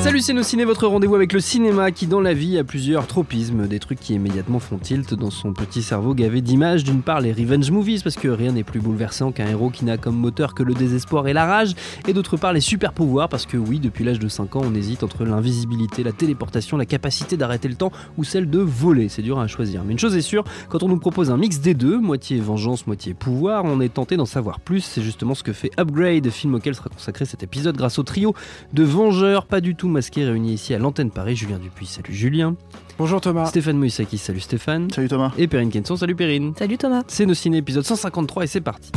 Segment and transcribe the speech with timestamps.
[0.00, 3.08] Salut c'est nos ciné, votre rendez-vous avec le cinéma qui dans la vie a plusieurs
[3.08, 6.84] tropismes, des trucs qui immédiatement font tilt dans son petit cerveau gavé d'images.
[6.84, 9.98] D'une part les revenge movies parce que rien n'est plus bouleversant qu'un héros qui n'a
[9.98, 11.74] comme moteur que le désespoir et la rage,
[12.06, 14.74] et d'autre part les super pouvoirs parce que oui depuis l'âge de 5 ans on
[14.74, 19.22] hésite entre l'invisibilité, la téléportation, la capacité d'arrêter le temps ou celle de voler, c'est
[19.22, 19.82] dur à choisir.
[19.84, 22.86] Mais une chose est sûre, quand on nous propose un mix des deux, moitié vengeance,
[22.86, 26.54] moitié pouvoir, on est tenté d'en savoir plus, c'est justement ce que fait Upgrade, film
[26.54, 28.32] auquel sera consacré cet épisode grâce au trio
[28.72, 31.34] de vengeurs pas du tout masqué réunis ici à l'antenne Paris.
[31.34, 32.54] Julien Dupuis, salut Julien.
[32.98, 33.46] Bonjour Thomas.
[33.46, 34.88] Stéphane Moïsaki, salut Stéphane.
[34.92, 35.32] Salut Thomas.
[35.36, 36.52] Et Perrine Kenson, salut Perrine.
[36.56, 37.02] Salut Thomas.
[37.08, 38.92] C'est nos ciné épisode 153 et c'est parti.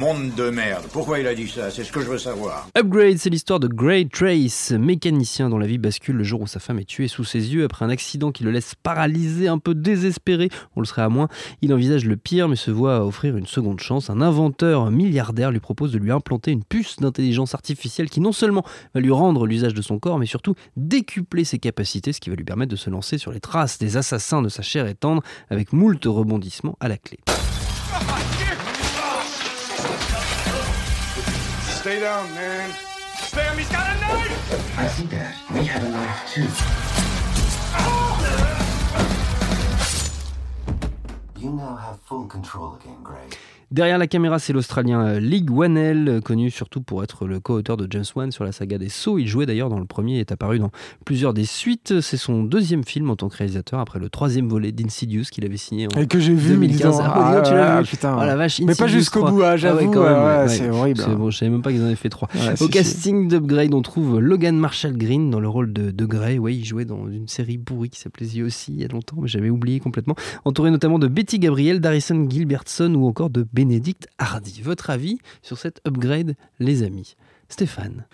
[0.00, 0.86] Monde de merde.
[0.94, 1.70] Pourquoi il a dit ça?
[1.70, 2.66] C'est ce que je veux savoir.
[2.74, 6.58] Upgrade, c'est l'histoire de Gray Trace, mécanicien dont la vie bascule le jour où sa
[6.58, 9.74] femme est tuée sous ses yeux après un accident qui le laisse paralysé, un peu
[9.74, 10.48] désespéré.
[10.74, 11.28] On le serait à moins.
[11.60, 14.08] Il envisage le pire mais se voit offrir une seconde chance.
[14.08, 18.64] Un inventeur milliardaire lui propose de lui implanter une puce d'intelligence artificielle qui non seulement
[18.94, 22.36] va lui rendre l'usage de son corps mais surtout décupler ses capacités, ce qui va
[22.36, 25.22] lui permettre de se lancer sur les traces des assassins de sa chair et tendre
[25.50, 27.18] avec moult rebondissements à la clé.
[31.80, 32.74] Stay down, man.
[33.16, 34.78] Sam, he's got a knife!
[34.78, 35.34] I see that.
[35.50, 36.42] We have a knife too.
[41.40, 43.34] You now have full control again, Greg.
[43.70, 47.76] Derrière la caméra, c'est l'Australien euh, Lig Wanell, euh, connu surtout pour être le co-auteur
[47.76, 49.16] de James Wan sur la saga des Sceaux.
[49.18, 50.72] Il jouait d'ailleurs dans le premier et est apparu dans
[51.04, 52.00] plusieurs des suites.
[52.00, 55.56] C'est son deuxième film en tant que réalisateur après le troisième volet d'Insidious qu'il avait
[55.56, 56.76] signé en Et que j'ai vu 2015.
[56.76, 58.16] disant, Ah, ah, tu l'as ouais, vu putain.
[58.20, 59.30] Oh la vache, Mais pas Insidious jusqu'au 3.
[59.30, 60.48] bout, ah, j'avoue, ouais, quand ouais, même, ouais, ouais.
[60.48, 61.00] c'est horrible.
[61.00, 62.28] C'est bon, je savais même pas qu'ils en avaient fait trois.
[62.34, 66.38] Ouais, Au casting d'Upgrade, on trouve Logan Marshall Green dans le rôle de, de Grey.
[66.38, 69.18] Oui, il jouait dans une série pourrie qui s'appelait The aussi il y a longtemps,
[69.20, 70.16] mais j'avais oublié complètement.
[70.44, 74.62] Entouré notamment de Betty Gabriel, Darrison Gilbertson ou encore de Benedict Hardy.
[74.64, 77.14] Votre avis sur cette Upgrade, les amis?
[77.50, 78.06] Stéphane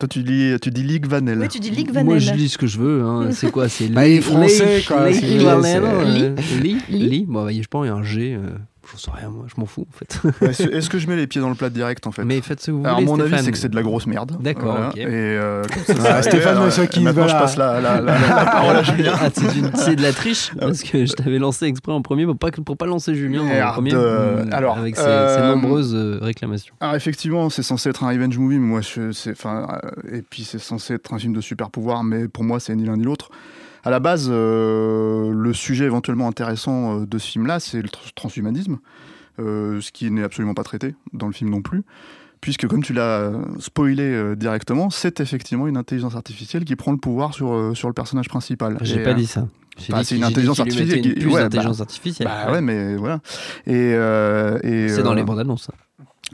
[0.00, 1.38] Toi, tu, lis, tu dis Ligue Vanel.
[1.38, 2.20] Oui, tu dis Ligue Moi, Vanel.
[2.20, 3.02] je lis ce que je veux.
[3.04, 3.30] hein.
[3.32, 3.68] C'est quoi?
[3.68, 5.02] C'est Bah, est Lee- français, quoi.
[5.02, 7.08] Euh, Lee Lee.
[7.08, 8.34] Lee Bon, bah, je pense il y a un G.
[8.34, 8.50] euh,
[8.92, 9.46] J'en sais rien, moi.
[9.48, 10.20] Je m'en fous, en fait.
[10.46, 12.24] Est-ce est-ce que je mets les pieds dans le plat direct en fait?
[12.24, 13.44] Mais faites ce que vous Alors, voulez, mon avis, Stéphane.
[13.44, 14.36] c'est que c'est de la grosse merde.
[14.40, 14.96] D'accord, ok.
[14.96, 17.40] Et euh, ça, Ah, Stéphane alors, Moïsaki, Maintenant, je voilà.
[17.40, 19.12] passe la, la, la, la parole à Julien.
[19.20, 19.28] Ah,
[19.74, 22.50] c'est de la triche Ah, parce que je t'avais lancé exprès en premier pour pas,
[22.50, 26.18] pour pas lancer Julien en premier Euh, mm, alors, avec ses, euh, ses nombreuses euh,
[26.20, 26.74] réclamations.
[26.80, 29.76] Alors effectivement, c'est censé être un revenge movie, mais moi, je, euh,
[30.12, 32.84] et puis c'est censé être un film de super pouvoir, mais pour moi, c'est ni
[32.84, 33.30] l'un ni l'autre.
[33.84, 38.12] À la base, euh, le sujet éventuellement intéressant euh, de ce film-là, c'est le tr-
[38.14, 38.78] transhumanisme,
[39.40, 41.82] euh, ce qui n'est absolument pas traité dans le film non plus.
[42.40, 47.32] Puisque, comme tu l'as spoilé directement, c'est effectivement une intelligence artificielle qui prend le pouvoir
[47.32, 48.76] sur, sur le personnage principal.
[48.82, 49.48] J'ai pas dit ça.
[49.88, 52.28] Bah, c'est une intelligence artificielle Une qui- ouais, d'intelligence artificielle.
[52.28, 53.20] Bah ouais, mais voilà.
[53.66, 55.68] Et, euh, et C'est dans euh, les bandes annonces.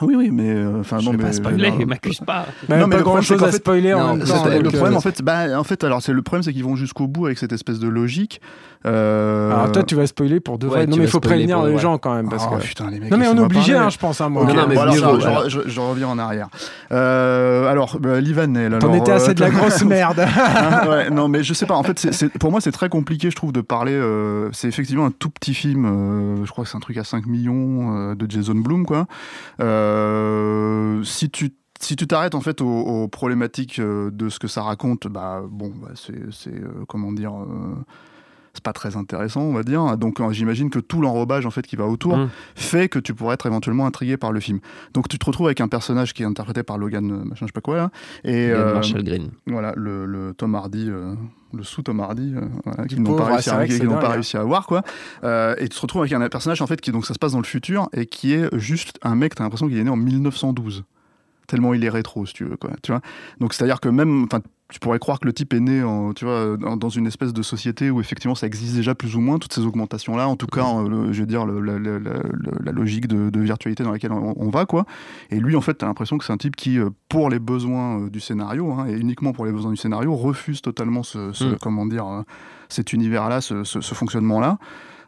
[0.01, 2.47] Oui, oui, mais euh, enfin Je non, mais pas spoiler, euh, m'accuse pas.
[2.69, 4.45] Bah, Non, mais pas grand chose à spoiler en même temps.
[4.47, 6.77] Le euh, problème, en fait, bah, en fait, alors c'est le problème, c'est qu'ils vont
[6.77, 8.41] jusqu'au bout avec cette espèce de logique.
[8.87, 10.87] Euh, Alors toi, tu vas spoiler pour de vrai.
[10.87, 12.31] non, mais il faut prévenir les gens quand même.
[12.31, 12.63] Parce oh, que...
[12.63, 14.23] putain, les mecs, Non, mais on est obligé, hein, je pense.
[14.23, 14.45] Hein, moi.
[14.45, 15.49] Ok, Non, non, mais bon, alors, mieux je, vaut, je- alors.
[15.51, 16.49] je- je reviens en arrière.
[16.93, 18.79] Euh, alors, bah, Livanel.
[18.79, 20.25] T'en étais assez euh, de la grosse merde.
[20.89, 21.75] Ouais, non, mais je sais pas.
[21.75, 22.09] En fait,
[22.39, 23.93] pour moi, c'est très compliqué, je trouve, de parler.
[23.93, 25.85] euh, c'est effectivement un tout petit film.
[25.85, 29.07] euh, je crois que c'est un truc à 5 millions euh, de Jason Blum, quoi.
[29.61, 29.80] Euh,
[31.05, 35.07] si tu si tu t'arrêtes en fait aux, problématiques euh, de ce que ça raconte,
[35.09, 37.35] bah bon, bah, c'est euh, comment dire.
[37.35, 37.75] euh,
[38.53, 39.97] c'est pas très intéressant, on va dire.
[39.97, 42.29] Donc euh, j'imagine que tout l'enrobage en fait qui va autour Mm.
[42.55, 44.61] fait que tu pourrais être éventuellement intrigué par le film.
[44.95, 47.47] Donc tu te retrouves avec un personnage qui est interprété par Logan, euh, machin, je
[47.47, 47.91] sais pas quoi là,
[48.25, 49.31] et Logan euh, Marshall Green.
[49.47, 51.15] voilà, le, le Tom Hardy, euh,
[51.53, 54.09] le sous Tom Hardy, euh, voilà, qu'ils n'ont pas, réussi à, dingue, hein.
[54.09, 54.83] réussi à avoir, quoi.
[55.25, 57.33] Euh, et tu te retrouves avec un personnage, en fait, qui donc ça se passe
[57.33, 59.97] dans le futur et qui est juste un mec, t'as l'impression qu'il est né en
[59.97, 60.85] 1912.
[61.51, 62.71] Tellement il est rétro, si tu veux, quoi.
[62.83, 63.01] Tu vois
[63.41, 64.41] donc c'est-à-dire que même, enfin,
[64.73, 67.43] tu pourrais croire que le type est né, en, tu vois, dans une espèce de
[67.43, 70.29] société où effectivement ça existe déjà plus ou moins toutes ces augmentations-là.
[70.29, 71.99] En tout cas, le- je veux dire le- le-
[72.63, 74.85] la logique de, de virtualité dans laquelle on, on va, quoi.
[75.33, 78.03] Et lui, en fait, t'as l'impression que c'est un type qui, euh, pour les besoins
[78.03, 81.45] euh, du scénario, hein, et uniquement pour les besoins du scénario, refuse totalement ce, ce-
[81.45, 81.57] Mm.
[81.61, 82.23] comment dire, euh,
[82.69, 84.59] cet univers-là, ce, ce- ce fonctionnement-là.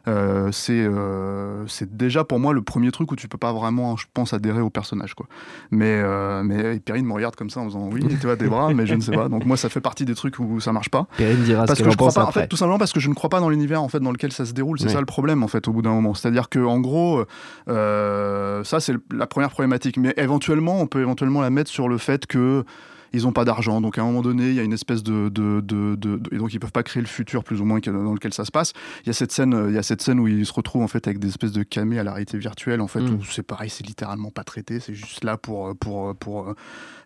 [0.07, 3.95] Euh, c'est euh, c'est déjà pour moi le premier truc où tu peux pas vraiment,
[3.95, 5.13] je pense, adhérer au personnage.
[5.13, 5.27] Quoi.
[5.71, 8.73] Mais, euh, mais Perrine me regarde comme ça en faisant oui, tu vois, des bras,
[8.73, 9.29] mais je ne sais pas.
[9.29, 11.07] Donc moi, ça fait partie des trucs où ça marche pas.
[11.17, 12.99] Perrine dira Parce ce que qu'elle je crois pas, en fait, tout simplement parce que
[12.99, 14.79] je ne crois pas dans l'univers en fait dans lequel ça se déroule.
[14.79, 16.13] C'est ça le problème en fait au bout d'un moment.
[16.13, 17.23] C'est-à-dire que en gros,
[17.69, 19.97] euh, ça c'est la première problématique.
[19.97, 22.65] Mais éventuellement, on peut éventuellement la mettre sur le fait que
[23.13, 25.29] ils ont pas d'argent, donc à un moment donné, il y a une espèce de,
[25.29, 28.33] de, de, et donc ils peuvent pas créer le futur plus ou moins dans lequel
[28.33, 28.73] ça se passe.
[29.03, 30.87] Il y a cette scène, il y a cette scène où ils se retrouvent en
[30.87, 33.15] fait avec des espèces de camés à la réalité virtuelle, en fait, Mm.
[33.15, 36.55] où c'est pareil, c'est littéralement pas traité, c'est juste là pour pour pour euh,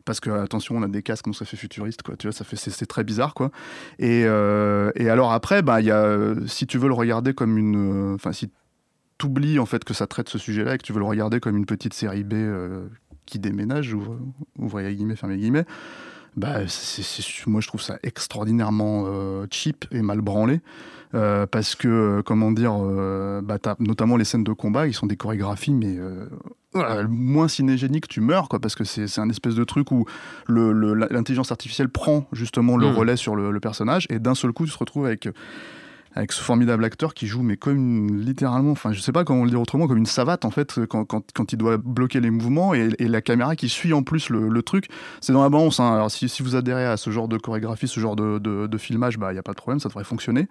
[0.05, 2.15] parce que attention, on a des casques, donc ça fait futuriste, quoi.
[2.15, 3.51] Tu vois, ça fait c'est très bizarre, quoi.
[3.99, 7.57] Et, euh, et alors après, bah, il y a, si tu veux le regarder comme
[7.57, 8.49] une, enfin si
[9.17, 11.57] t'oublies en fait que ça traite ce sujet-là et que tu veux le regarder comme
[11.57, 12.87] une petite série B euh,
[13.27, 14.17] qui déménage, ouvre,
[14.57, 15.65] ouvrez les guillemets, fermez guillemets,
[16.35, 16.61] bah,
[17.47, 20.61] moi je trouve ça extraordinairement euh, cheap et mal branlé.
[21.13, 25.07] euh, parce que, euh, comment dire, euh, bah, notamment les scènes de combat, ils sont
[25.07, 25.97] des chorégraphies, mais
[26.73, 30.05] voilà, le moins cinégénique, tu meurs, quoi, parce que c'est un espèce de truc où
[30.47, 32.95] le- le- l'intelligence artificielle prend justement le Mm.
[32.95, 35.29] relais sur le, le personnage, et d'un seul coup, tu te retrouves avec
[36.17, 39.51] avec ce formidable acteur qui joue mais comme littéralement, enfin je sais pas comment le
[39.51, 42.89] dire autrement, comme une savate en fait quand, quand, il doit bloquer les mouvements et,
[42.99, 44.87] la caméra qui suit en plus le, truc.
[45.21, 45.79] C'est dans la balance.
[45.79, 45.93] Hein.
[45.93, 49.17] Alors si, si vous adhérez à ce genre de chorégraphie, ce genre de, de, filmage,
[49.17, 50.47] bah il y a pas de problème, ça devrait fonctionner.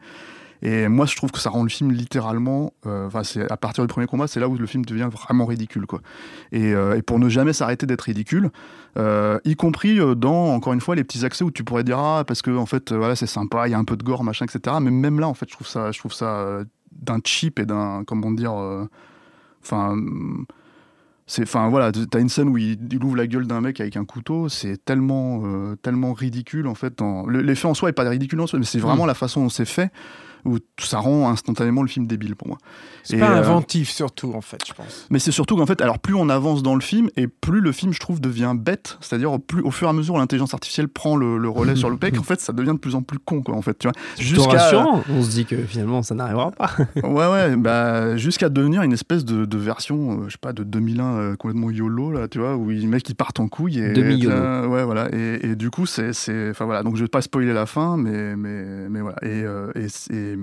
[0.63, 2.73] Et moi, je trouve que ça rend le film littéralement.
[2.87, 5.45] euh, Enfin, c'est à partir du premier combat, c'est là où le film devient vraiment
[5.47, 6.01] ridicule, quoi.
[6.53, 8.51] Et, euh, et pour ne jamais s'arrêter d'être ridicule,
[8.99, 12.25] euh, y compris dans encore une fois les petits accès où tu pourrais dire ah
[12.27, 14.47] parce que en fait voilà c'est sympa, il y a un peu de gore, machin,
[14.47, 14.77] etc.
[14.81, 16.61] Mais même là, en fait, je trouve ça, je trouve ça
[16.93, 18.55] d'un cheap et d'un comment dire,
[19.63, 19.97] enfin.
[21.27, 23.97] c'est, enfin voilà, t'as une scène où il, il ouvre la gueule d'un mec avec
[23.97, 25.43] un couteau, c'est tellement,
[25.83, 27.01] tellement ridicule en fait.
[27.27, 29.09] le- L'effet en soi est pas ridicule en soi, mais c'est vraiment Mm.
[29.09, 29.91] la façon dont c'est fait
[30.47, 32.59] où ça rend instantanément le film débile pour moi.
[33.03, 35.07] C'est pas euh, inventif, surtout, en fait, je pense.
[35.11, 37.71] Mais c'est surtout qu'en fait, alors plus on avance dans le film et plus le
[37.73, 38.99] film, je trouve, devient bête.
[39.01, 41.77] C'est-à-dire au plus au fur et à mesure où l'intelligence artificielle prend le, le relais
[41.77, 43.55] sur le pec, en fait, ça devient de plus en plus con, quoi.
[43.55, 43.95] En fait, tu vois.
[44.59, 45.03] Rassurant.
[45.11, 46.71] On se dit que finalement ça n'arrivera pas.
[47.03, 50.63] Ouais, ouais, bah, jusqu'à devenir une espèce de, de version, euh, je sais pas, de
[50.65, 53.79] 2001 euh, complètement YOLO, là, tu vois, où les mecs ils partent en couille.
[53.79, 53.93] Et,
[54.31, 55.09] euh, ouais, voilà.
[55.15, 56.13] Et, et du coup, c'est.
[56.13, 59.17] c'est- Enfin voilà, donc je vais pas spoiler la fin, mais, mais, mais voilà.
[59.23, 59.43] Et.
[59.45, 60.36] euh, et,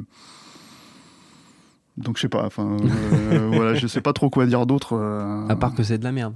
[1.97, 2.77] donc je sais pas, enfin
[3.31, 4.93] euh, voilà, je sais pas trop quoi dire d'autre.
[4.93, 6.33] euh, À part que c'est de la merde.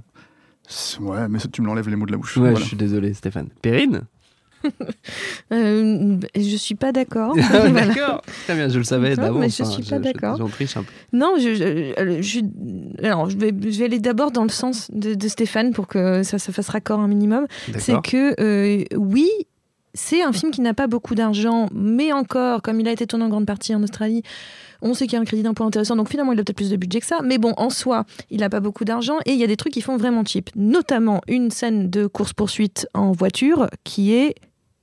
[1.00, 2.36] Ouais, mais ça, tu me l'enlèves les mots de la bouche.
[2.36, 2.58] Ouais, voilà.
[2.60, 3.48] je suis désolé, Stéphane.
[3.62, 4.02] Perrine
[5.52, 7.34] Euh, je suis pas d'accord.
[7.50, 7.86] Voilà.
[7.86, 8.22] D'accord.
[8.44, 9.40] Très bien, je le savais Non, d'avance.
[9.40, 10.36] mais je hein, suis pas d'accord.
[10.36, 10.90] J'en triche un peu.
[11.12, 15.14] Non, je, je, je- alors, je vais, je vais aller d'abord dans le sens de,
[15.14, 17.46] de Stéphane pour que ça se fasse raccord un minimum.
[17.78, 19.28] C'est que euh, oui,
[19.98, 23.24] c'est un film qui n'a pas beaucoup d'argent, mais encore, comme il a été tourné
[23.24, 24.22] en grande partie en Australie,
[24.80, 26.70] on sait qu'il y a un crédit d'impôt intéressant, donc finalement il a peut-être plus
[26.70, 27.20] de budget que ça.
[27.24, 29.72] Mais bon, en soi, il n'a pas beaucoup d'argent et il y a des trucs
[29.72, 30.50] qui font vraiment cheap.
[30.54, 34.36] Notamment une scène de course-poursuite en voiture qui est,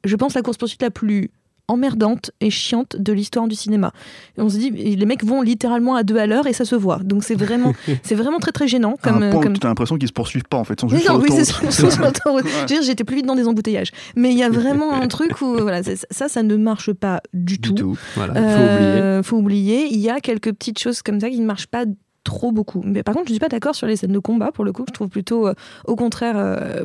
[0.04, 1.32] je pense, la course-poursuite la plus
[1.68, 3.92] emmerdante et chiante de l'histoire du cinéma.
[4.38, 6.76] Et on se dit, les mecs vont littéralement à deux à l'heure et ça se
[6.76, 7.00] voit.
[7.04, 7.74] Donc c'est vraiment,
[8.04, 8.96] c'est vraiment très très gênant.
[9.04, 9.58] À un Comme, point où comme...
[9.58, 11.88] tu as l'impression qu'ils se poursuivent pas en fait, ils sont Oui, juste non, sur
[11.88, 11.94] oui.
[12.36, 12.42] Ouais.
[12.44, 13.92] Je veux dire, j'étais plus vite dans des embouteillages.
[14.16, 17.58] Mais il y a vraiment un truc où voilà, ça, ça ne marche pas du,
[17.58, 17.98] Du tout.
[18.16, 19.02] Voilà, il faut oublier.
[19.02, 19.88] Euh, faut oublier.
[19.92, 21.86] Il y a quelques petites choses comme ça qui ne marchent pas
[22.26, 22.82] trop beaucoup.
[22.84, 24.52] Mais par contre, je suis pas d'accord sur les scènes de combat.
[24.52, 25.54] Pour le coup, je trouve plutôt, euh,
[25.86, 26.84] au contraire, euh,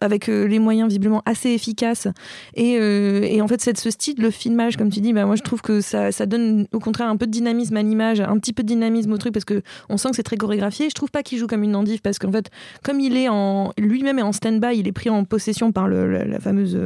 [0.00, 2.08] avec euh, les moyens visiblement assez efficaces.
[2.54, 5.36] Et, euh, et en fait, c'est ce style, le filmage, comme tu dis, bah, moi
[5.36, 8.38] je trouve que ça, ça donne au contraire un peu de dynamisme à l'image, un
[8.38, 10.88] petit peu de dynamisme au truc, parce que on sent que c'est très chorégraphié.
[10.90, 12.50] Je trouve pas qu'il joue comme une endive, parce qu'en fait,
[12.82, 16.10] comme il est en lui-même est en stand-by, il est pris en possession par le-
[16.10, 16.78] la, la fameuse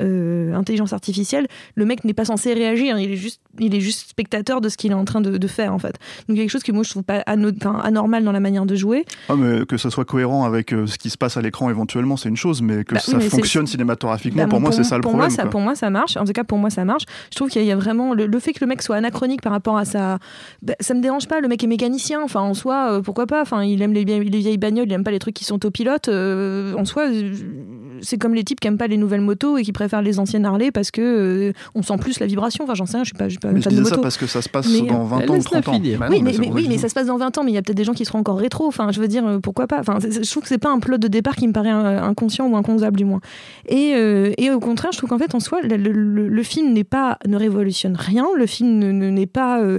[0.00, 1.46] euh, intelligence artificielle.
[1.74, 4.76] Le mec n'est pas censé réagir, il est juste, il est juste spectateur de ce
[4.76, 5.96] qu'il est en train de, de faire en fait.
[6.28, 7.50] Donc quelque chose que moi je trouve pas ano-
[7.82, 9.04] anormal dans la manière de jouer.
[9.28, 12.16] Ah, mais que ça soit cohérent avec euh, ce qui se passe à l'écran éventuellement,
[12.16, 14.84] c'est une chose, mais que Bah oui, ça mais fonctionne cinématographiquement, Bah, pour moi, c'est
[14.84, 15.28] ça le pour problème.
[15.30, 15.50] Moi, ça, quoi.
[15.50, 16.16] pour moi, ça marche.
[16.16, 17.04] En tout cas, pour moi, ça marche.
[17.30, 18.82] Je trouve qu'il y, a- il y a vraiment le, le fait que le mec
[18.82, 20.18] soit anachronique par rapport à sa.
[20.62, 21.40] bah, ça me dérange pas.
[21.40, 22.20] Le mec est mécanicien.
[22.22, 23.42] Enfin, en soi, euh, pourquoi pas?
[23.42, 24.86] Enfin, il aime les, vieilles- les vieilles bagnoles.
[24.86, 26.08] Il aime pas les trucs qui sont autopilotes.
[26.08, 27.06] Euh, en soi,
[28.02, 30.44] c'est comme les types qui aiment pas les nouvelles motos et qui préfèrent les anciennes
[30.44, 32.64] Harley parce que euh, on sent plus la vibration.
[32.64, 33.04] Enfin, j'en sais rien.
[33.04, 34.68] Je suis pas, je suis pas Mais je disais ça parce que ça se passe
[34.70, 35.80] Mais, dans 20 ans ou laisse-la 30 ans.
[35.98, 37.58] Bah oui, non, mais, oui, mais ça se passe dans 20 ans, mais il y
[37.58, 38.66] a peut-être des gens qui seront encore rétro.
[38.66, 39.78] Enfin, je veux dire, euh, pourquoi pas?
[39.80, 42.46] Enfin, Je trouve que c'est pas un plot de départ qui me paraît euh, inconscient
[42.48, 43.20] ou inconcevable, du moins.
[43.68, 46.42] Et, euh, et au contraire, je trouve qu'en fait, en soi, le, le- le- le
[46.42, 48.26] film n'est pas, ne révolutionne rien.
[48.36, 49.60] Le film ne- ne- n'est pas.
[49.60, 49.78] euh,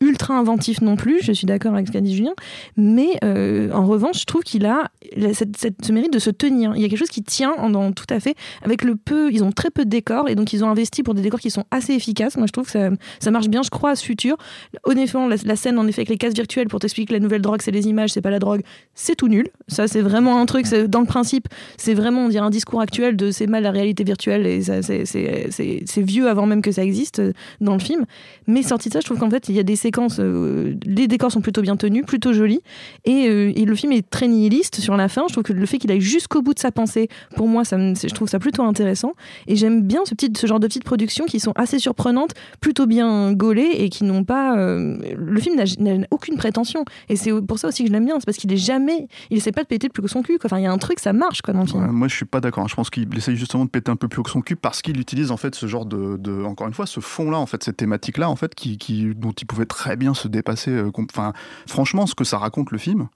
[0.00, 2.34] ultra inventif non plus, je suis d'accord avec ce qu'a dit Julien,
[2.76, 6.72] mais euh, en revanche, je trouve qu'il a ce mérite de se tenir.
[6.76, 9.42] Il y a quelque chose qui tient en, tout à fait avec le peu, ils
[9.44, 11.64] ont très peu de décors et donc ils ont investi pour des décors qui sont
[11.70, 12.36] assez efficaces.
[12.36, 12.90] Moi, je trouve que ça,
[13.20, 14.36] ça marche bien, je crois à ce futur.
[14.84, 17.42] Honnêtement, la, la scène en effet avec les cases virtuelles pour t'expliquer que la nouvelle
[17.42, 18.62] drogue c'est les images, c'est pas la drogue,
[18.94, 19.48] c'est tout nul.
[19.68, 23.16] Ça, c'est vraiment un truc, dans le principe, c'est vraiment, on dirait un discours actuel
[23.16, 27.32] de c'est mal la réalité virtuelle et c'est vieux avant même que ça existe euh,
[27.60, 28.04] dans le film.
[28.46, 29.76] Mais sorti de ça, je trouve qu'en fait, il y a des
[30.18, 32.60] euh, les décors sont plutôt bien tenus, plutôt jolis,
[33.04, 35.24] et, euh, et le film est très nihiliste sur la fin.
[35.28, 37.76] Je trouve que le fait qu'il aille jusqu'au bout de sa pensée, pour moi, ça
[37.78, 39.12] je trouve ça plutôt intéressant.
[39.46, 42.86] Et j'aime bien ce, petit, ce genre de petites productions qui sont assez surprenantes, plutôt
[42.86, 44.58] bien gaulées, et qui n'ont pas...
[44.58, 46.84] euh, le film n'a aucune prétention.
[47.08, 49.08] Et c'est pour ça aussi que je l'aime bien, c'est parce qu'il est jamais...
[49.30, 50.38] Il essaie pas de péter plus que son cul.
[50.44, 51.86] Enfin, il y a un truc, ça marche quoi, dans le film.
[51.90, 52.68] Moi, je suis pas d'accord.
[52.68, 54.98] Je pense qu'il essaye justement de péter un peu plus que son cul parce qu'il
[55.00, 58.28] utilise en fait ce genre de, encore une fois, ce fond-là, en fait, cette thématique-là,
[58.28, 58.76] en fait, qui-
[59.14, 60.70] dont il pouvait très bien se dépasser.
[60.70, 61.32] euh, Enfin,
[61.66, 63.08] franchement, ce que ça raconte le film.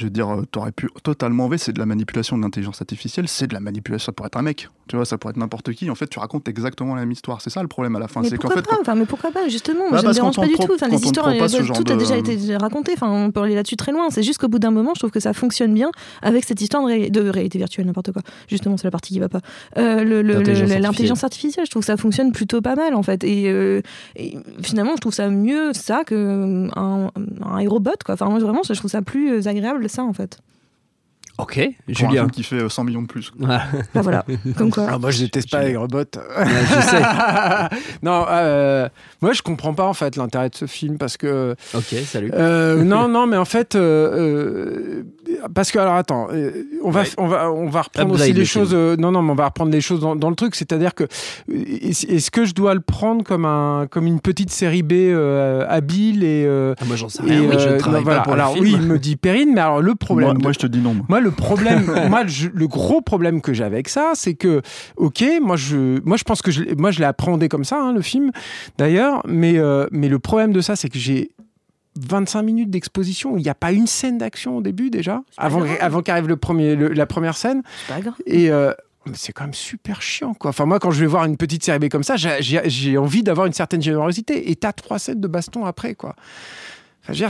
[0.00, 3.28] Je veux dire, euh, t'aurais pu totalement enlever, c'est de la manipulation de l'intelligence artificielle,
[3.28, 5.72] c'est de la manipulation, ça pourrait être un mec, tu vois, ça pourrait être n'importe
[5.74, 5.90] qui.
[5.90, 7.42] En fait, tu racontes exactement la même histoire.
[7.42, 8.22] C'est ça le problème à la fin.
[8.22, 10.36] Mais pourquoi fait, pas enfin, Mais pourquoi pas Justement, moi, Bah, ça me parce dérange
[10.36, 10.72] pas du tout.
[10.74, 11.38] Enfin, quand les histoires, elles-
[11.84, 12.92] tout a déjà été raconté.
[12.94, 14.08] Enfin, on peut aller là-dessus très loin.
[14.08, 15.90] C'est juste qu'au bout d'un moment, je trouve que ça fonctionne bien
[16.22, 18.22] avec cette histoire de, ré- de réalité virtuelle, n'importe quoi.
[18.48, 19.40] Justement, c'est la partie qui va pas.
[19.76, 21.66] Euh, L'intelligence le- artificielle.
[21.66, 23.22] Je trouve que ça fonctionne plutôt pas mal en fait.
[23.24, 23.82] Et, euh,
[24.16, 27.10] et finalement, je trouve ça mieux ça que un,
[27.44, 27.90] un aérobot.
[28.04, 28.14] Quoi.
[28.14, 30.38] Enfin, moi, vraiment, je trouve ça plus agréable ça en fait.
[31.38, 32.10] Ok, pour un Julien.
[32.22, 33.32] film qui fait euh, 100 millions de plus.
[33.48, 33.62] Ah,
[33.94, 34.26] Bah voilà,
[34.58, 34.86] comme quoi.
[34.90, 35.98] Ah, moi, je déteste pas les robots.
[36.00, 36.04] ouais,
[36.68, 37.02] je sais.
[38.02, 38.86] non, euh,
[39.22, 42.30] moi, je comprends pas en fait l'intérêt de ce film parce que Ok, salut.
[42.34, 45.02] Euh, non, non, mais en fait, euh, euh,
[45.54, 46.50] parce que alors attends, euh,
[46.82, 47.06] on va, Ouais.
[47.18, 48.70] on va, on va reprendre aussi le les choses.
[48.74, 51.04] euh, non, non, mais on va reprendre les choses dans, dans le truc, c'est-à-dire que
[51.04, 51.08] euh,
[51.48, 55.64] est- est-ce que je dois le prendre comme un, comme une petite série B euh,
[55.68, 57.40] habile et, euh, Ah, moi j'en sais et, rien.
[57.50, 58.20] oui, je travaille non, pas voilà.
[58.22, 58.64] pour alors le film.
[58.64, 60.28] oui, il me dit Perrine, mais alors le problème.
[60.30, 60.94] Moi, de- moi, je te dis non.
[60.94, 61.06] moi.
[61.08, 64.62] moi, le problème, moi, je- le gros problème que j'ai avec ça, c'est que,
[64.96, 67.80] ok, moi, je, moi, je pense que je, l'ai- moi, je l'ai appréhendé comme ça,
[67.80, 68.30] hein, le film,
[68.78, 71.30] d'ailleurs, mais, euh, mais le problème de ça, c'est que j'ai
[72.08, 76.02] 25 minutes d'exposition, il n'y a pas une scène d'action au début déjà, avant, avant
[76.02, 78.14] qu'arrive le premier, le- la première scène, C'est pas grave.
[78.26, 78.72] et euh,
[79.14, 80.50] c'est quand même super chiant, quoi.
[80.50, 83.46] Enfin, moi, quand je vais voir une petite série B comme ça, j'ai envie d'avoir
[83.46, 86.14] une certaine générosité, et t'as trois scènes de baston après, quoi.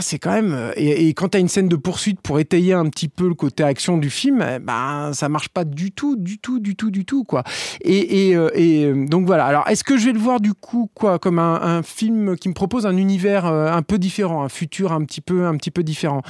[0.01, 0.53] C'est quand même.
[0.53, 3.63] euh, Et, quand tu une scène de poursuite pour étayer un petit peu le côté
[3.63, 7.05] action du film, eh ben, ça marche pas du tout, du tout, du tout, du
[7.05, 7.43] tout, quoi.
[7.81, 9.45] Et, euh, euh, donc voilà.
[9.45, 12.49] Alors, est-ce que je vais le voir du coup, quoi, comme un, un film qui
[12.49, 15.83] me propose un univers un peu différent, un futur un petit peu, un petit peu
[15.83, 16.21] différent?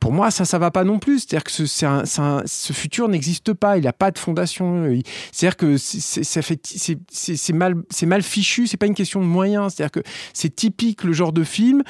[0.00, 1.20] Pour moi, ça, ça va pas non plus.
[1.20, 3.78] C'est-à-dire que ce, futur n'existe pas.
[3.78, 4.88] Il n'a pas de fondation.
[5.32, 7.74] C'est-à-dire que c'est- mal,
[8.06, 8.66] mal fichu.
[8.66, 9.74] C'est pas une question de moyens.
[9.74, 11.82] C'est-à-dire que c'est typique le genre de film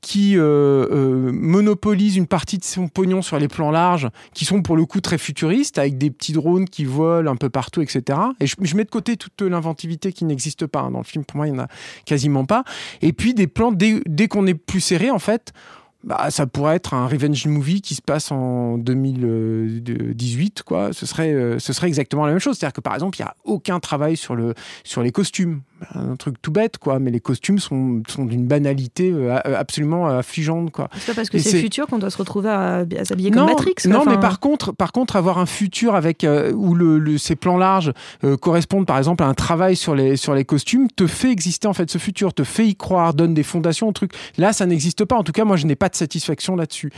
[0.00, 4.62] qui euh, euh, monopolise une partie de son pognon sur les plans larges, qui sont
[4.62, 8.20] pour le coup très futuristes, avec des petits drones qui volent un peu partout, etc.
[8.38, 10.92] Et je, mets de côté toute l'inventivité qui n'existe pas hein.
[10.92, 11.24] dans le film.
[11.24, 11.68] Pour moi, il n'y en a
[12.04, 12.62] quasiment pas.
[13.02, 15.52] Et puis des plans, dès qu'on est plus serré, en fait,
[16.06, 20.92] bah, ça pourrait être un revenge movie qui se passe en 2018, quoi.
[20.92, 22.56] Ce serait, euh, ce serait exactement la même chose.
[22.56, 25.62] C'est-à-dire que par exemple, il n'y a aucun travail sur les costumes.
[25.94, 26.98] Un truc tout bête, quoi.
[26.98, 30.88] Mais les costumes sont, sont d'une banalité euh, a- absolument affligeante, quoi.
[30.94, 33.44] C'est pas parce que c'est le futur qu'on doit se retrouver à, à s'habiller comme
[33.46, 33.74] Matrix.
[33.82, 33.90] quoi.
[33.92, 37.18] non, Enfin, mais par contre, par contre, avoir un futur avec euh, où le, le-
[37.18, 37.92] ces plans larges
[38.24, 41.68] euh, correspondent par exemple à un travail sur les sur les costumes te fait exister
[41.68, 44.12] en fait ce futur, te fait y croire, donne des fondations au truc.
[44.38, 45.16] Là, ça n'existe pas.
[45.16, 46.90] En tout cas, moi, je n'ai pas de satisfaction là-dessus.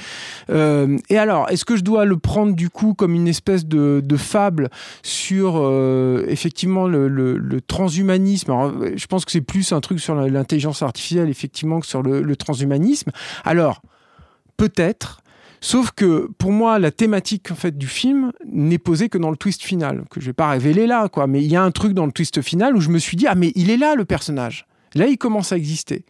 [0.50, 4.00] Euh, et alors, est-ce que je dois le prendre du coup comme une espèce de,
[4.04, 4.68] de fable
[5.02, 8.50] sur euh, effectivement le, le- le transhumanisme?
[8.52, 12.22] Alors, je pense que c'est plus un truc sur l'intelligence artificielle effectivement que sur le,
[12.22, 13.10] le transhumanisme.
[13.44, 13.82] Alors,
[14.56, 15.20] peut-être.
[15.60, 19.37] Sauf que pour moi, la thématique en fait du film n'est posée que dans le
[19.37, 21.26] twist final, que je vais pas révéler là, quoi.
[21.26, 23.26] Mais il y a un truc dans le twist final où je me suis dit
[23.26, 24.66] ah mais il est là le personnage.
[24.94, 26.04] Là, il commence à exister.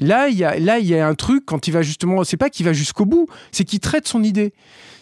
[0.00, 2.36] Là, il y a là il y a un truc quand il va justement, c'est
[2.36, 4.52] pas qu'il va jusqu'au bout, c'est qu'il traite son idée.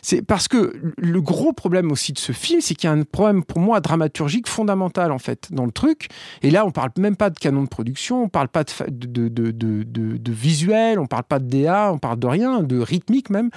[0.02, 3.02] C'est parce que le gros problème aussi de ce film, c'est qu'il y a un
[3.02, 6.08] problème pour moi dramaturgique fondamental en fait dans le truc.
[6.42, 9.28] Et là, on parle même pas de canon de production, on parle pas de, de,
[9.28, 13.50] de, de, visuel, on parle pas de DA, on parle de rien, de rythmique même.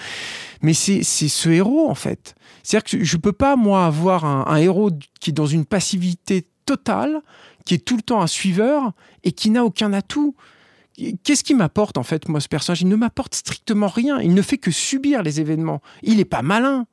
[0.62, 2.36] Mais c'est c'est ce héros en fait.
[2.64, 6.48] C'est-à-dire que je peux pas moi avoir un, un héros qui est dans une passivité
[6.66, 7.22] totale,
[7.66, 8.94] qui est tout le temps un suiveur
[9.24, 10.36] et qui n'a aucun atout.
[11.24, 12.82] Qu'est-ce qui m'apporte en fait, moi, ce personnage?
[12.82, 14.20] Il ne m'apporte strictement rien.
[14.20, 15.82] Il ne fait que subir les événements.
[16.04, 16.86] Il n'est pas malin.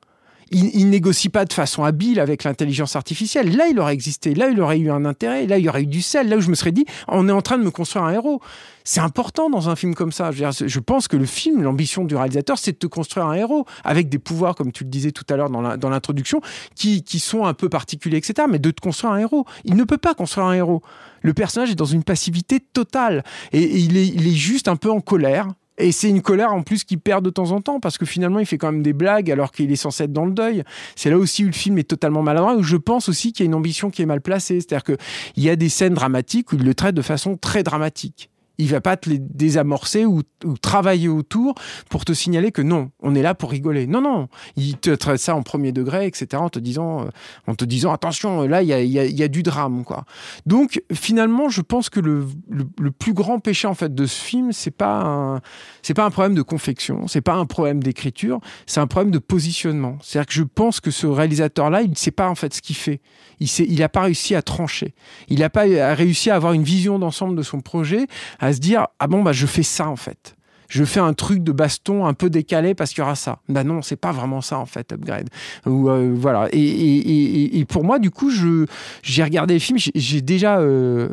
[0.51, 3.55] Il, négocie pas de façon habile avec l'intelligence artificielle.
[3.55, 4.33] Là, il aurait existé.
[4.33, 5.45] Là, il aurait eu un intérêt.
[5.45, 6.29] Là, il aurait eu du sel.
[6.29, 8.41] Là où je me serais dit, on est en train de me construire un héros.
[8.83, 10.31] C'est important dans un film comme ça.
[10.31, 13.33] Je, dire, je pense que le film, l'ambition du réalisateur, c'est de te construire un
[13.33, 16.41] héros avec des pouvoirs, comme tu le disais tout à l'heure dans l'introduction,
[16.75, 18.47] qui, qui sont un peu particuliers, etc.
[18.49, 19.45] Mais de te construire un héros.
[19.65, 20.81] Il ne peut pas construire un héros.
[21.21, 23.23] Le personnage est dans une passivité totale.
[23.51, 25.47] Et, il est juste un peu en colère.
[25.79, 28.39] Et c'est une colère en plus qui perd de temps en temps parce que finalement
[28.39, 30.63] il fait quand même des blagues alors qu'il est censé être dans le deuil.
[30.95, 33.47] C'est là aussi où le film est totalement maladroit, où je pense aussi qu'il y
[33.47, 34.59] a une ambition qui est mal placée.
[34.59, 38.29] C'est-à-dire qu'il y a des scènes dramatiques où il le traite de façon très dramatique.
[38.59, 41.55] Il va pas te les désamorcer ou, ou travailler autour
[41.89, 43.87] pour te signaler que non, on est là pour rigoler.
[43.87, 46.27] Non, non, il te traite ça en premier degré, etc.
[46.35, 47.09] En te disant, euh,
[47.47, 50.03] en te disant attention, là, il y a, y a- y a du drame, quoi.
[50.45, 54.51] Donc, finalement, je pense que le, le- plus grand péché en fait de ce film,
[54.51, 55.39] c'est pas
[55.81, 59.19] c'est pas un problème de confection, c'est pas un problème d'écriture, c'est un problème de
[59.19, 59.97] positionnement.
[60.01, 62.75] C'est-à-dire que je pense que ce réalisateur-là, il ne sait pas en fait ce qu'il
[62.75, 62.99] fait.
[63.39, 64.93] Il sait, il a pas réussi à trancher.
[65.29, 65.63] Il n'a pas
[65.95, 68.05] réussi à avoir une vision d'ensemble de son projet,
[68.53, 70.35] se dire ah bon bah je fais ça en fait.
[70.67, 73.39] Je fais un truc de baston un peu décalé parce qu'il y aura ça.
[73.49, 75.29] Bah non, c'est pas vraiment ça en fait, Upgrade.
[75.65, 76.47] Ou euh, voilà.
[76.51, 78.65] Et, et- et- pour moi, du coup, je
[79.01, 79.79] j'ai regardé le film.
[79.79, 81.09] j'ai- J'ai déjà euh,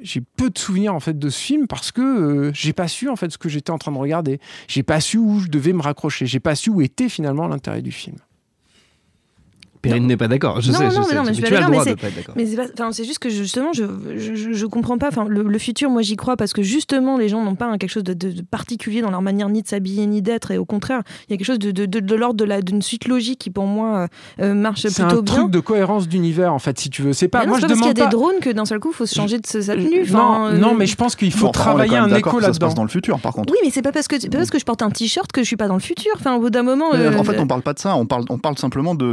[0.00, 3.10] j'ai peu de souvenirs en fait de ce film parce que euh, j'ai pas su
[3.10, 4.40] en fait ce que j'étais en train de regarder.
[4.66, 6.24] J'ai pas su où je devais me raccrocher.
[6.26, 8.16] J'ai pas su où était finalement l'intérêt du film.
[9.88, 10.60] Perrine n'est pas d'accord.
[10.60, 11.14] Je Non, sais, non, je mais sais.
[11.14, 12.34] non, mais je suis tu pas as le d'accord, droit mais de pas être d'accord.
[12.36, 13.84] Mais c'est pas- c'est juste que justement, je,
[14.16, 15.08] je, je- je comprends pas.
[15.08, 17.78] Enfin, le, le futur, moi, j'y crois parce que justement, les gens n'ont pas un-
[17.78, 20.50] quelque chose de, de- de particulier dans leur manière ni de s'habiller ni d'être.
[20.50, 22.62] Et au contraire, il y a quelque chose de, de, de, de l'ordre de la-
[22.62, 24.08] d'une suite logique qui, pour moi,
[24.40, 25.34] euh, euh, marche C'est un plutôt bien.
[25.34, 27.12] truc de cohérence d'univers en fait, si tu veux.
[27.12, 27.40] C'est pas.
[27.40, 28.80] Mais non, moi, c'est je pas parce qu'il y a des drones que d'un seul
[28.80, 30.04] coup, il faut se changer de sa tenue.
[30.10, 32.58] non, euh, non, mais je pense qu'il faut Bon, travailler un écho que ça se
[32.58, 32.74] passe là-dedans.
[32.74, 33.52] dans le futur, par contre.
[33.52, 35.42] Oui, mais c'est pas parce que c'est pas parce que je porte un t-shirt que
[35.42, 36.12] je suis pas dans le futur.
[36.16, 36.86] Enfin, au bout d'un moment.
[36.92, 37.96] Mais, euh, en fait, on parle pas de ça.
[37.96, 39.12] On parle, on parle simplement de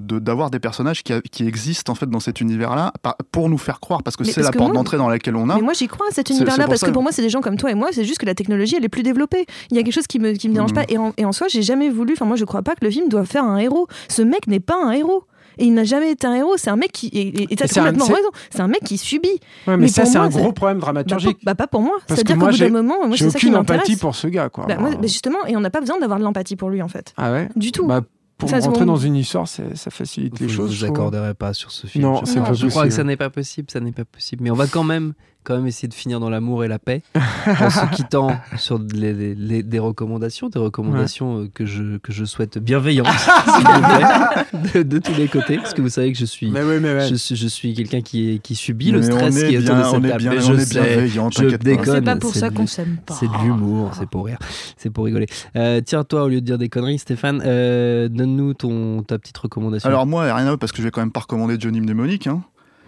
[0.00, 2.92] de- de- de- d'avoir des personnages qui, a- qui existent en fait dans cet univers-là
[3.32, 5.54] pour nous faire croire, parce que c'est la que porte d'entrée dans laquelle on a.
[5.56, 7.30] Mais moi j'y crois à cet univers-là parce ça que que- pour moi c'est des
[7.30, 9.46] gens comme toi et moi, c'est juste que la technologie elle est plus développée.
[9.70, 10.76] Il y a quelque chose qui me, qui me dérange Mhm.
[10.76, 12.84] pas et en, et en soi j'ai jamais voulu, enfin moi je crois pas que
[12.84, 13.86] le film doit faire un héros.
[14.08, 15.24] Ce mec n'est pas un héros.
[15.58, 17.08] Et il n'a jamais été un héros, c'est un mec qui.
[17.12, 19.28] Et t'as C'est un- complètement raison, c'est un mec qui subit.
[19.28, 21.38] Ouais, mais, Mais ça, c'est un gros problème Bah, pas, dramaturgique.
[21.44, 21.96] bah, pas pour moi.
[22.06, 24.14] Parce que C'est-à-dire qu'au bout d'un moment, moi J'ai c'est ça qui aucune empathie pour
[24.14, 24.64] ce gars, quoi.
[24.66, 26.88] Bah, moi, mais justement, et on n'a pas besoin d'avoir de l'empathie pour lui en
[26.88, 27.12] fait.
[27.18, 27.48] Ah ouais?
[27.56, 27.86] Du tout.
[27.86, 28.00] Bah,
[28.40, 30.70] pour Ça, rentrer dans une histoire, c'est- ça facilite les je choses.
[30.70, 30.96] vous je trouve.
[30.96, 32.02] accorderai pas sur ce film.
[32.04, 34.42] Non, je, pas Je crois que ça n'est pas possible, ça n'est pas possible.
[34.42, 35.12] Mais on va quand même,
[35.44, 39.12] quand même essayer de finir dans l'amour et la paix en se quittant sur les-
[39.12, 43.80] les- les- des recommandations, des recommandations euh, que je que je souhaite bienveillantes, s'il vous
[43.80, 46.78] plaît, de, de tous les côtés, parce que vous savez que je suis Mais oui,
[46.80, 47.08] mais ouais.
[47.08, 49.80] je suis, je suis quelqu'un qui, est- qui subit le stress qui est autour de
[49.82, 50.22] on cette est table.
[50.22, 51.94] bien, je est sais, bienveillant, je déconne.
[51.94, 53.14] C'est pas pour ça qu'on s'aime pas.
[53.14, 54.38] C'est de l'humour, c'est pour rire,
[54.76, 55.26] c'est pour rigoler.
[55.56, 59.38] Euh, tiens, toi, au lieu de dire des conneries, Stéphane, euh, donne-nous ton ta petite
[59.38, 59.88] recommandation.
[59.88, 62.26] Alors moi, rien à voir parce que je vais quand même pas recommander Johnny Mnemonic,
[62.26, 62.42] hein.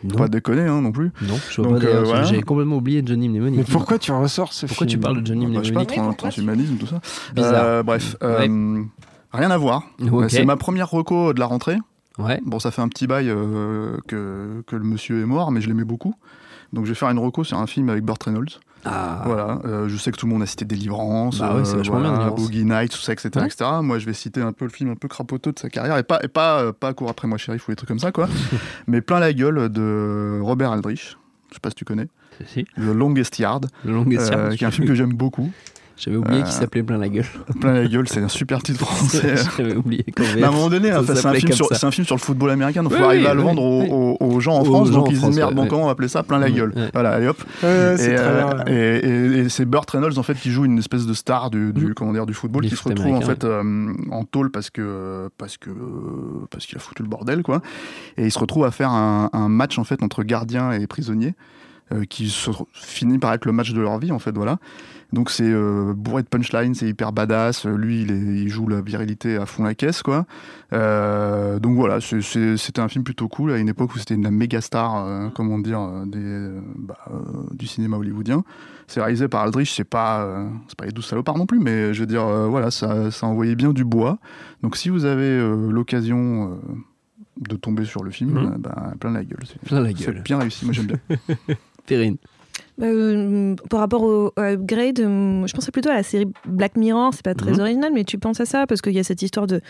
[0.04, 1.10] Non, Pas déconner hein, non plus.
[1.22, 2.22] non, je vois Donc, pas euh, voilà.
[2.24, 3.58] J'ai complètement oublié Johnny Mnemonic.
[3.58, 5.96] Mais pourquoi tu ressors ce Pourquoi tu parles de Johnny Bah, je sais pas, Mnemonic
[6.00, 7.00] trans- transhumanisme, tout ça.
[7.34, 7.64] Bizarre.
[7.64, 8.48] Euh, bref, Ouais.
[8.48, 8.82] euh,
[9.32, 9.82] rien à voir.
[10.28, 11.76] C'est ma première reco de la rentrée.
[12.18, 12.40] Ouais.
[12.44, 15.68] Bon, ça fait un petit bail euh, que, que le monsieur est mort, mais je
[15.68, 16.14] l'aimais beaucoup.
[16.72, 18.60] Donc je vais faire une reco sur un film avec Burt Reynolds.
[18.84, 19.22] Ah.
[19.26, 22.34] Voilà, euh, je sais que tout le monde a cité Délivrance, Bah ouais, Délivrance.
[22.34, 23.46] Boogie Nights, tout ça, etc., Ouais.
[23.46, 23.64] etc.
[23.82, 26.02] Moi, je vais citer un peu le film un peu crapoteux de sa carrière, et
[26.02, 28.28] pas, et pas, euh, pas Cours après moi, shérif, ou des trucs comme ça, quoi.
[28.88, 31.16] mais plein la gueule de Robert Aldrich.
[31.50, 32.08] Je sais pas si tu connais.
[32.46, 34.54] Si, The Longest Yard, le longest euh, Yard.
[34.56, 35.52] qui est un film que j'aime beaucoup.
[35.96, 37.24] J'avais oublié Euh, qu'il s'appelait plein la gueule.
[37.60, 39.34] Plein la gueule, c'est un super titre français.
[39.56, 41.74] J'avais oublié qu'en Mais à un moment donné, c'est un, film sur, ça.
[41.76, 43.42] c'est un film sur le football américain, donc il Oui, faut arriver oui, à le
[43.42, 43.88] vendre aux, oui.
[43.90, 45.92] aux- aux gens en Aux France, gens donc en ils disent merde, comment on va
[45.92, 46.72] appeler ça Plein la gueule.
[46.92, 47.42] Voilà, allez hop.
[47.62, 51.06] Ouais, Et, euh, et- et- et c'est Burt Reynolds en fait qui joue une espèce
[51.06, 51.94] de star du, du, Mm.
[51.94, 55.56] comment dire, du football qui se retrouve en fait euh, en tôle parce que parce
[55.58, 55.70] que
[56.50, 57.60] parce qu'il a foutu le bordel quoi
[58.16, 61.34] et il se retrouve à faire un, un match en fait entre gardiens et prisonniers
[61.92, 64.58] euh, qui se finit par être le match de leur vie en fait voilà
[65.12, 68.80] donc c'est euh, bourré de punchline c'est hyper badass lui il, est- il joue la
[68.80, 70.24] virilité à fond la caisse quoi
[70.72, 74.14] Euh, donc voilà c'est- c'est- c'était un film plutôt cool à une époque où c'était
[74.14, 76.48] une méga star euh, comment dire des,
[76.78, 76.98] bah,
[77.52, 78.42] du cinéma hollywoodien
[78.88, 82.00] c'est réalisé par Aldrich, c'est pas, c'est pas les douze salopards non plus, mais je
[82.00, 84.18] veux dire, voilà, ça, ça envoyait bien du bois.
[84.62, 85.38] Donc si vous avez
[85.70, 86.58] l'occasion
[87.40, 89.38] de tomber sur le film, euh, bah, plein la gueule.
[89.46, 90.22] C'est, Plein la c'est gueule.
[90.22, 90.98] bien réussi, moi j'aime bien.
[91.86, 92.16] Perrine.
[92.78, 96.76] Bah, euh, par rapport au, au upgrade, euh, je pensais plutôt à la série Black
[96.76, 97.10] Mirror.
[97.12, 97.60] C'est pas très Mhm.
[97.60, 99.60] original, mais tu penses à ça parce qu'il y a cette histoire de,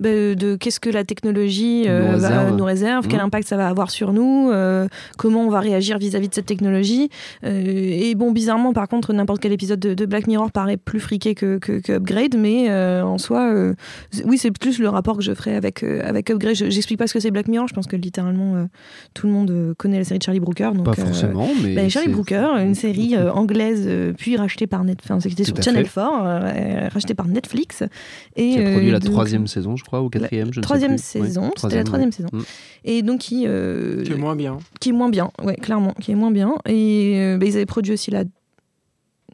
[0.00, 2.56] bah, de qu'est-ce que la technologie Nous euh, va- réserve.
[2.56, 3.26] nous réserve, quel Mhm.
[3.26, 7.10] impact ça va avoir sur nous, euh, comment on va réagir vis-à-vis de cette technologie.
[7.44, 11.34] Et bon, bizarrement, par contre, n'importe quel épisode de, de Black Mirror paraît plus friqué
[11.34, 13.52] que, que, que Upgrade, mais en soi,
[14.24, 16.54] oui, c'est plus le rapport que je ferai avec, avec Upgrade.
[16.56, 17.68] Je- J'explique pas ce que c'est Black Mirror.
[17.68, 18.66] Je pense que littéralement
[19.14, 20.70] tout le monde connaît la série de Charlie Brooker.
[20.74, 21.74] Donc, Pas forcément, mais.
[21.74, 22.14] bah, Charlie c'est-
[22.48, 26.00] Brooker, une série euh, anglaise, euh, puis rachetée par Net, enfin c'était sur Channel fait.
[26.00, 27.82] 4, euh, rachetée par Netflix.
[28.36, 30.54] Et, Qui a produit euh, la donc, troisième saison, je crois, ou quatrième, je ne
[30.54, 31.02] sais troisième plus.
[31.04, 32.16] saison, Ouais, c'était la troisième ouais.
[32.16, 32.28] saison.
[32.32, 32.42] Mm.
[32.84, 34.58] Et donc qui, euh, Qui est moins bien.
[34.80, 36.54] qui est moins bien, ouais, clairement, qui est moins bien.
[36.66, 38.24] Et euh, bah, ils avaient produit aussi la.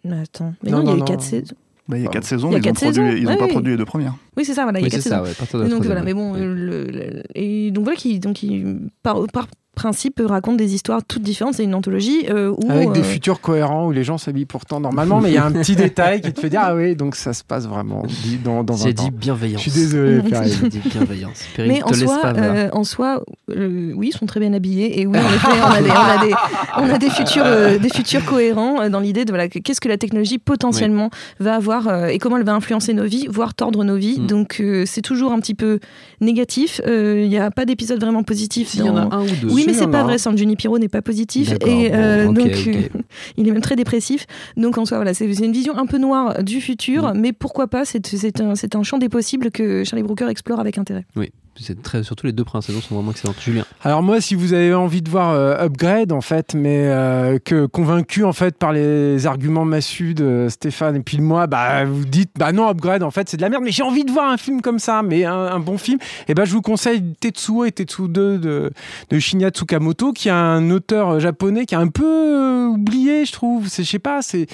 [0.04, 1.54] Mais Attends, mais Non, non, il y a eu quatre saisons.
[1.86, 3.36] Bah, il y a quatre saisons, Il y a ils quatre saisons, ils ont ouais,
[3.36, 3.50] pas oui.
[3.50, 4.14] produit les deux premières.
[4.38, 5.16] Oui, c'est ça, voilà, il y a quatre saisons.
[5.16, 6.40] ça, ouais, à partir de la donc voilà, mais bon, ouais.
[6.40, 11.22] le- le- et donc voilà qui, donc il, par, par, principe raconte des histoires toutes
[11.22, 11.54] différentes.
[11.54, 14.80] C'est une anthologie euh, où Avec des euh, futurs cohérents où les gens s'habillent pourtant
[14.80, 17.16] normalement, mais il y a un petit détail qui te fait dire Ah oui, donc
[17.16, 18.02] ça se passe vraiment
[18.44, 19.62] dans, dans J'ai 20 dit bienveillance.
[19.62, 20.20] Je suis désolé.
[20.60, 21.40] J'ai dit bienveillance.
[21.56, 24.52] Perrine, Mais te en soi, pas euh, en soi, euh, oui, ils sont très bien
[24.52, 26.34] habillés et oui, en effet, on a des, on a des,
[26.90, 29.80] on a des futurs, euh, des futurs cohérents euh, dans l'idée de voilà, que- qu'est-ce
[29.80, 31.10] que la technologie potentiellement
[31.40, 34.20] va avoir euh, et comment elle va influencer nos vies, voire tordre nos vies.
[34.20, 34.26] Mm.
[34.26, 35.78] Donc euh, c'est toujours un petit peu
[36.20, 36.80] négatif.
[36.86, 38.68] Euh, Il n'y a pas d'épisode vraiment positif.
[38.68, 39.48] S'il y en a un ou deux.
[39.50, 40.04] Oui, Mais c'est pas un.
[40.04, 40.18] vrai.
[40.18, 42.82] San Junipero n'est pas positif et euh, bon, donc euh,
[43.36, 44.26] il est même très dépressif.
[44.56, 47.18] Donc en soi, voilà, c'est une vision un peu noire du futur, Mm.
[47.18, 50.78] mais pourquoi pas C'est un, c'est un champ des possibles que Charlie Brooker explore avec
[50.78, 51.04] intérêt.
[51.16, 51.30] Oui,
[51.62, 53.40] c'est très, surtout les deux premières sont vraiment excellentes.
[53.40, 53.64] Julien.
[53.82, 57.66] Alors moi, si vous avez envie de voir euh, Upgrade, en fait, mais euh, que
[57.66, 62.04] convaincu en fait par les arguments massus de Stéphane et puis de moi, bah vous
[62.04, 64.28] dites bah non Upgrade en fait c'est de la merde, mais j'ai envie de voir
[64.28, 65.98] un film comme ça, mais un, bon film.
[66.28, 68.72] Et ben je vous conseille Tetsuo et Tetsuo 2 de,
[69.10, 73.32] de Shinya Tsukamoto, qui est un auteur japonais qui est un peu euh, oublié, je
[73.32, 73.68] trouve.
[73.68, 74.46] Je sais pas, c'est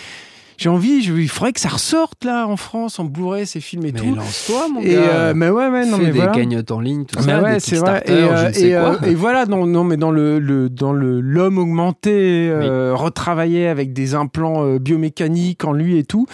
[0.60, 3.86] j'ai envie, je- il faudrait que ça ressorte là en France, en Blu-ray, ces films
[3.86, 4.14] et Mais tout.
[4.14, 4.98] lance-toi, mon Et gars.
[5.00, 6.32] euh, mais ouais, ouais, non Fais mais des voilà.
[6.32, 7.26] cagnottes en ligne, tout Ah, ça.
[7.38, 8.02] mais ouais, des c'est vrai.
[8.04, 8.98] Et, Kickstarter, je euh, ne sais et, quoi.
[9.02, 12.52] euh, et voilà, non, non, mais dans le, le dans le l'homme augmenté,
[12.92, 16.26] retravaillé avec des implants biomécaniques en lui et tout,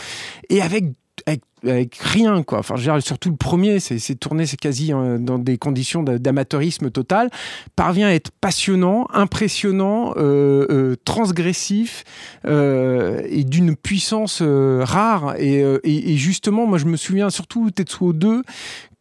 [0.50, 0.86] et avec
[1.26, 2.60] avec, rien quoi.
[2.60, 6.02] Enfin, je veux dire, surtout le premier, c'est tourné, c'est quasi euh, dans des conditions
[6.04, 7.30] d'a- d'amateurisme total.
[7.74, 12.04] Parvient à être passionnant, impressionnant, euh, euh, transgressif
[12.46, 15.34] et d'une puissance rare.
[15.38, 18.42] Et justement, moi, je me souviens surtout Tetsuo 2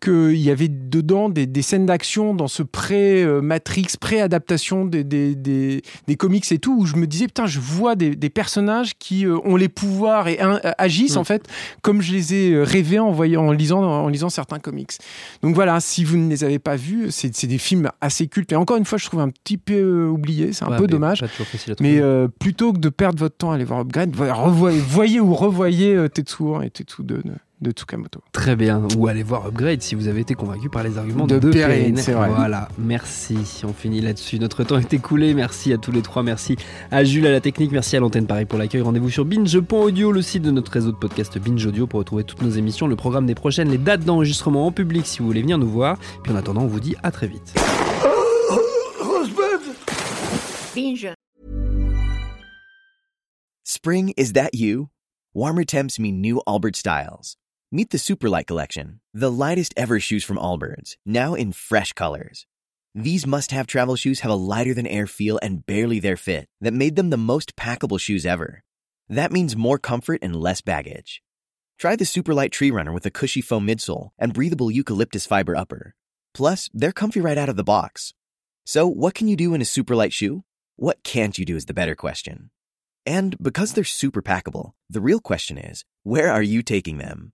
[0.01, 5.81] qu'il y avait dedans des, des scènes d'action dans ce pré-Matrix, pré-adaptation des, des, des,
[6.07, 9.25] des comics et tout, où je me disais, putain, je vois des, des personnages qui
[9.25, 11.19] euh, ont les pouvoirs et un- agissent Mm.
[11.19, 11.47] en fait
[11.81, 14.91] comme je les ai euh, rêvés en, voyant, en, lisant, en lisant certains comics.
[15.41, 18.51] Donc voilà, si vous ne les avez pas vus, c'est c'est des films assez cultes.
[18.51, 20.83] Et encore une fois, je trouve un petit peu euh, oublié, c'est un Ouais, peu
[20.83, 21.23] mais dommage.
[21.79, 25.19] Mais euh, plutôt que de perdre votre temps à aller voir Upgrade, voyez, revoyez, voyez
[25.19, 27.31] ou revoyez euh, Tetsuo 1 et Tetsuo 2 de, de
[27.71, 28.21] Tsukamoto.
[28.31, 28.87] Très bien.
[28.97, 31.77] Ou allez voir Upgrade si vous avez été convaincu par les arguments De de, Perrine,
[31.77, 31.97] Perrine.
[31.97, 32.29] c'est vrai.
[32.29, 32.67] Voilà.
[32.77, 33.37] Merci.
[33.63, 34.39] On finit là-dessus.
[34.39, 35.33] Notre temps est écoulé.
[35.33, 36.21] Merci à tous les trois.
[36.23, 36.57] Merci
[36.91, 37.71] à Jules à la technique.
[37.71, 38.81] Merci à l'antenne Paris pour l'accueil.
[38.81, 42.41] Rendez-vous sur binge.audio, le site de notre réseau de podcast Binge Audio pour retrouver toutes
[42.41, 45.57] nos émissions, le programme des prochaines, les dates d'enregistrement en public si vous voulez venir
[45.57, 45.97] nous voir.
[46.23, 47.53] Puis en attendant, on vous dit à très vite.
[50.75, 51.07] Binge.
[53.63, 54.89] Spring, is that you?
[55.33, 57.37] Warmer temps mean new Allbirds styles.
[57.71, 62.45] Meet the Superlight Collection, the lightest ever shoes from Allbirds, now in fresh colors.
[62.93, 66.47] These must have travel shoes have a lighter than air feel and barely their fit
[66.61, 68.63] that made them the most packable shoes ever.
[69.09, 71.23] That means more comfort and less baggage.
[71.79, 75.95] Try the Superlight Tree Runner with a cushy foam midsole and breathable eucalyptus fiber upper.
[76.35, 78.13] Plus, they're comfy right out of the box.
[78.63, 80.43] So, what can you do in a Superlight shoe?
[80.75, 82.51] What can't you do is the better question.
[83.07, 87.33] And because they're super packable, the real question is, where are you taking them?